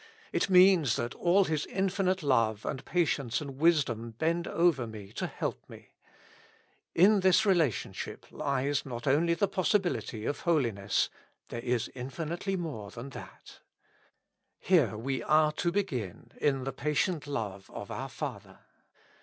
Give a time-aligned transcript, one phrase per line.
[0.33, 5.27] It means that all His infinite love and patience and wisdom bend over me to
[5.27, 5.89] help vie.
[6.95, 11.11] In this relationship lies not only the possibility of holiness;
[11.49, 13.59] there is infinitely more than that.
[14.57, 18.57] Here we are to begin, in the patient love of our Father.